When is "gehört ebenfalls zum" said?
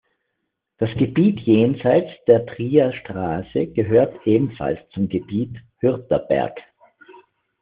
3.67-5.07